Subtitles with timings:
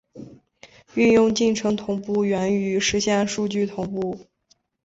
[0.95, 4.17] 常用进程同步原语实现数据同步。